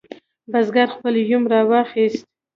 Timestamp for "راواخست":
1.51-2.23